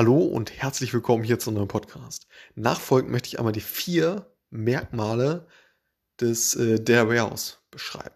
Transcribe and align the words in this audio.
Hallo 0.00 0.16
und 0.16 0.50
herzlich 0.62 0.94
willkommen 0.94 1.24
hier 1.24 1.38
zu 1.38 1.50
neuen 1.50 1.68
Podcast. 1.68 2.26
Nachfolgend 2.54 3.12
möchte 3.12 3.28
ich 3.28 3.38
einmal 3.38 3.52
die 3.52 3.60
vier 3.60 4.34
Merkmale 4.48 5.46
des 6.18 6.56
äh, 6.56 6.80
der 6.80 7.06
Warehouse 7.06 7.58
beschreiben. 7.70 8.14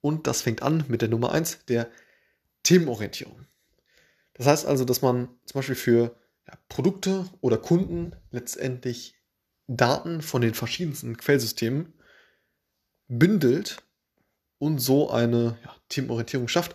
Und 0.00 0.26
das 0.26 0.40
fängt 0.40 0.62
an 0.62 0.84
mit 0.88 1.02
der 1.02 1.10
Nummer 1.10 1.32
eins 1.32 1.66
der 1.66 1.90
Themenorientierung. 2.62 3.44
Das 4.32 4.46
heißt 4.46 4.64
also, 4.64 4.86
dass 4.86 5.02
man 5.02 5.28
zum 5.44 5.58
Beispiel 5.58 5.74
für 5.74 6.16
ja, 6.46 6.54
Produkte 6.70 7.26
oder 7.42 7.58
Kunden 7.58 8.16
letztendlich 8.30 9.14
Daten 9.66 10.22
von 10.22 10.40
den 10.40 10.54
verschiedensten 10.54 11.18
Quellsystemen 11.18 11.92
bündelt 13.06 13.82
und 14.56 14.78
so 14.78 15.10
eine 15.10 15.58
ja, 15.62 15.76
Themenorientierung 15.90 16.48
schafft, 16.48 16.74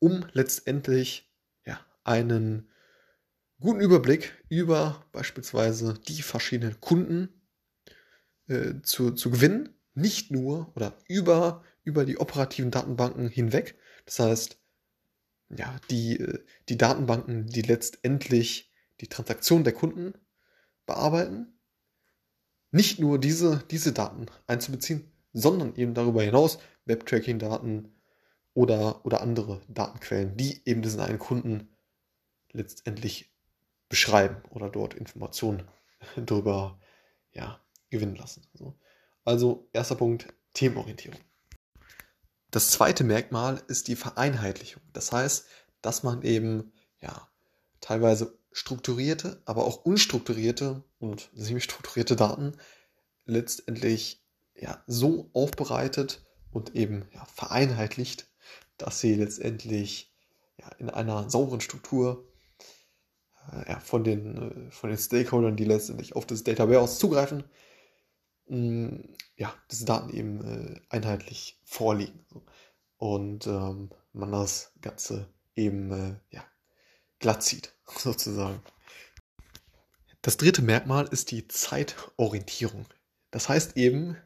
um 0.00 0.26
letztendlich 0.32 1.32
ja, 1.64 1.78
einen 2.02 2.68
guten 3.62 3.80
Überblick 3.80 4.32
über 4.48 5.06
beispielsweise 5.12 5.94
die 5.94 6.20
verschiedenen 6.22 6.80
Kunden 6.80 7.28
äh, 8.48 8.74
zu, 8.82 9.12
zu 9.12 9.30
gewinnen. 9.30 9.70
Nicht 9.94 10.30
nur 10.30 10.72
oder 10.74 10.98
über, 11.06 11.62
über 11.84 12.04
die 12.04 12.18
operativen 12.18 12.70
Datenbanken 12.70 13.28
hinweg. 13.28 13.78
Das 14.04 14.18
heißt, 14.18 14.58
ja, 15.56 15.76
die, 15.90 16.18
äh, 16.18 16.44
die 16.68 16.76
Datenbanken, 16.76 17.46
die 17.46 17.62
letztendlich 17.62 18.72
die 19.00 19.08
Transaktion 19.08 19.64
der 19.64 19.72
Kunden 19.72 20.14
bearbeiten, 20.86 21.58
nicht 22.72 22.98
nur 22.98 23.18
diese, 23.18 23.64
diese 23.70 23.92
Daten 23.92 24.26
einzubeziehen, 24.46 25.12
sondern 25.32 25.76
eben 25.76 25.94
darüber 25.94 26.22
hinaus 26.22 26.58
Web-Tracking-Daten 26.86 27.94
oder, 28.54 29.04
oder 29.04 29.20
andere 29.20 29.60
Datenquellen, 29.68 30.36
die 30.36 30.62
eben 30.64 30.82
diesen 30.82 31.00
einen 31.00 31.18
Kunden 31.18 31.68
letztendlich 32.52 33.31
beschreiben 33.92 34.36
oder 34.48 34.70
dort 34.70 34.94
Informationen 34.94 35.68
darüber 36.16 36.80
ja, 37.34 37.60
gewinnen 37.90 38.16
lassen. 38.16 38.42
Also, 38.54 38.74
also 39.22 39.68
erster 39.74 39.96
Punkt, 39.96 40.28
Themenorientierung. 40.54 41.20
Das 42.50 42.70
zweite 42.70 43.04
Merkmal 43.04 43.62
ist 43.68 43.88
die 43.88 43.96
Vereinheitlichung. 43.96 44.82
Das 44.94 45.12
heißt, 45.12 45.46
dass 45.82 46.04
man 46.04 46.22
eben 46.22 46.72
ja 47.02 47.28
teilweise 47.82 48.38
strukturierte, 48.50 49.42
aber 49.44 49.66
auch 49.66 49.84
unstrukturierte 49.84 50.82
und 50.98 51.28
semi-strukturierte 51.34 52.16
Daten 52.16 52.56
letztendlich 53.26 54.24
ja 54.54 54.82
so 54.86 55.28
aufbereitet 55.34 56.24
und 56.50 56.74
eben 56.76 57.04
ja, 57.12 57.26
vereinheitlicht, 57.26 58.26
dass 58.78 59.00
sie 59.00 59.16
letztendlich 59.16 60.14
ja, 60.56 60.68
in 60.78 60.88
einer 60.88 61.28
sauberen 61.28 61.60
Struktur 61.60 62.31
ja, 63.68 63.80
von, 63.80 64.04
den, 64.04 64.68
äh, 64.68 64.70
von 64.70 64.90
den 64.90 64.98
Stakeholdern, 64.98 65.56
die 65.56 65.64
letztendlich 65.64 66.14
auf 66.16 66.26
das 66.26 66.44
Data 66.44 66.68
Warehouse 66.68 66.98
zugreifen, 66.98 67.44
mh, 68.46 69.00
ja, 69.36 69.54
diese 69.70 69.84
Daten 69.84 70.10
eben 70.10 70.44
äh, 70.44 70.80
einheitlich 70.88 71.60
vorliegen. 71.64 72.24
Und 72.96 73.46
ähm, 73.46 73.90
man 74.12 74.32
das 74.32 74.72
Ganze 74.80 75.28
eben 75.56 75.90
äh, 75.90 76.14
ja, 76.30 76.44
glatt 77.18 77.42
zieht, 77.42 77.74
sozusagen. 77.98 78.60
Das 80.22 80.36
dritte 80.36 80.62
Merkmal 80.62 81.08
ist 81.08 81.32
die 81.32 81.48
Zeitorientierung. 81.48 82.86
Das 83.32 83.48
heißt 83.48 83.76
eben, 83.76 84.16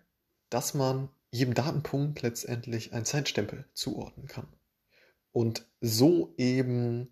dass 0.50 0.74
man 0.74 1.08
jedem 1.30 1.54
Datenpunkt 1.54 2.22
letztendlich 2.22 2.92
einen 2.92 3.04
Zeitstempel 3.04 3.64
zuordnen 3.72 4.26
kann. 4.26 4.46
Und 5.32 5.66
so 5.80 6.34
eben 6.36 7.10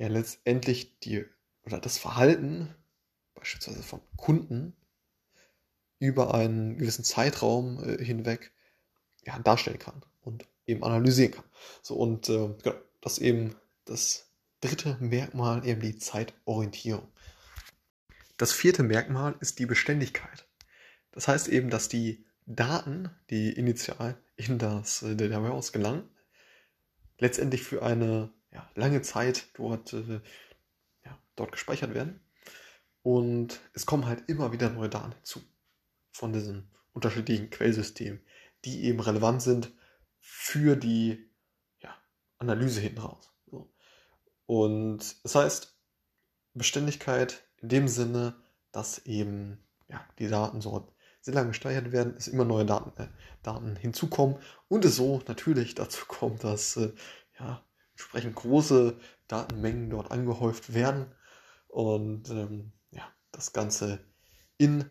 ja 0.00 0.08
letztendlich 0.08 0.98
die 1.00 1.26
oder 1.62 1.78
das 1.78 1.98
Verhalten 1.98 2.74
beispielsweise 3.34 3.82
von 3.82 4.00
Kunden 4.16 4.74
über 5.98 6.34
einen 6.34 6.78
gewissen 6.78 7.04
Zeitraum 7.04 7.84
äh, 7.84 8.02
hinweg 8.02 8.50
ja, 9.26 9.38
darstellen 9.38 9.78
kann 9.78 10.02
und 10.22 10.46
eben 10.66 10.82
analysieren 10.82 11.32
kann. 11.32 11.44
So 11.82 11.96
und 11.96 12.30
äh, 12.30 12.48
genau, 12.62 12.76
das 13.02 13.18
eben 13.18 13.56
das 13.84 14.30
dritte 14.62 14.96
Merkmal 15.00 15.66
eben 15.66 15.82
die 15.82 15.98
Zeitorientierung. 15.98 17.06
Das 18.38 18.52
vierte 18.52 18.82
Merkmal 18.82 19.36
ist 19.40 19.58
die 19.58 19.66
Beständigkeit. 19.66 20.48
Das 21.12 21.28
heißt 21.28 21.48
eben, 21.48 21.68
dass 21.68 21.88
die 21.88 22.24
Daten, 22.46 23.10
die 23.28 23.52
initial 23.52 24.16
in 24.36 24.58
das 24.58 25.02
äh, 25.02 25.14
Data 25.14 25.42
Warehouse 25.42 25.72
gelangen, 25.72 26.08
letztendlich 27.18 27.62
für 27.62 27.82
eine 27.82 28.32
ja, 28.52 28.68
lange 28.74 29.02
Zeit 29.02 29.48
dort, 29.54 29.92
äh, 29.92 30.20
ja, 31.04 31.18
dort 31.36 31.52
gespeichert 31.52 31.94
werden. 31.94 32.20
Und 33.02 33.60
es 33.72 33.86
kommen 33.86 34.06
halt 34.06 34.28
immer 34.28 34.52
wieder 34.52 34.70
neue 34.70 34.88
Daten 34.88 35.12
hinzu 35.12 35.40
von 36.12 36.32
diesen 36.32 36.70
unterschiedlichen 36.92 37.50
Quellsystemen, 37.50 38.20
die 38.64 38.84
eben 38.84 39.00
relevant 39.00 39.42
sind 39.42 39.72
für 40.18 40.76
die 40.76 41.30
ja, 41.80 41.94
Analyse 42.38 42.80
hinten 42.80 42.98
raus. 42.98 43.32
So. 43.46 43.72
Und 44.46 45.24
das 45.24 45.34
heißt, 45.34 45.76
Beständigkeit 46.54 47.42
in 47.58 47.68
dem 47.68 47.88
Sinne, 47.88 48.34
dass 48.72 49.06
eben 49.06 49.64
ja, 49.88 50.04
die 50.18 50.28
Daten 50.28 50.60
dort 50.60 50.92
sehr 51.20 51.34
lange 51.34 51.48
gespeichert 51.48 51.92
werden, 51.92 52.14
es 52.16 52.28
immer 52.28 52.44
neue 52.44 52.64
Daten, 52.64 52.98
äh, 53.00 53.08
Daten 53.42 53.76
hinzukommen 53.76 54.36
und 54.68 54.84
es 54.84 54.96
so 54.96 55.22
natürlich 55.28 55.74
dazu 55.74 56.06
kommt, 56.06 56.44
dass 56.44 56.76
äh, 56.76 56.92
ja, 57.38 57.64
entsprechend 58.00 58.34
große 58.34 58.98
Datenmengen 59.28 59.90
dort 59.90 60.10
angehäuft 60.10 60.72
werden 60.72 61.06
und 61.68 62.30
ähm, 62.30 62.72
ja, 62.90 63.06
das 63.30 63.52
Ganze 63.52 64.00
in 64.56 64.90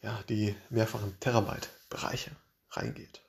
ja, 0.00 0.22
die 0.28 0.54
mehrfachen 0.70 1.18
Terabyte-Bereiche 1.18 2.30
reingeht. 2.70 3.22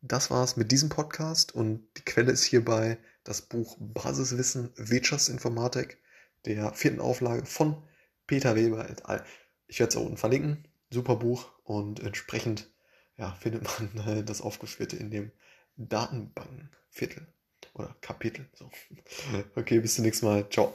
Das 0.00 0.30
war's 0.30 0.56
mit 0.56 0.72
diesem 0.72 0.88
Podcast 0.88 1.54
und 1.54 1.86
die 1.98 2.04
Quelle 2.06 2.32
ist 2.32 2.44
hierbei 2.44 2.98
das 3.22 3.42
Buch 3.42 3.76
Basiswissen 3.78 4.72
Wirtschaftsinformatik 4.76 5.98
der 6.46 6.72
vierten 6.72 7.00
Auflage 7.00 7.44
von 7.44 7.82
Peter 8.26 8.56
Weber 8.56 8.88
et 8.88 9.04
al. 9.04 9.22
Ich 9.66 9.78
werde 9.78 9.90
es 9.90 9.96
unten 9.96 10.16
verlinken. 10.16 10.66
Super 10.90 11.16
Buch 11.16 11.52
und 11.64 12.00
entsprechend 12.00 12.70
ja, 13.18 13.32
findet 13.34 13.64
man 13.64 14.08
äh, 14.08 14.24
das 14.24 14.40
Aufgeführte 14.40 14.96
in 14.96 15.10
dem 15.10 15.30
Datenbankenviertel 15.88 17.26
oder 17.74 17.96
Kapitel. 18.00 18.48
So. 18.54 18.70
Okay, 19.56 19.80
bis 19.80 19.94
zum 19.94 20.04
nächsten 20.04 20.26
Mal. 20.26 20.48
Ciao. 20.50 20.74